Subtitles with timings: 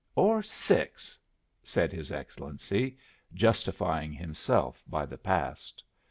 [0.15, 1.19] Or six,"
[1.61, 2.97] said his Excellency,
[3.35, 5.83] justifying himself by the past.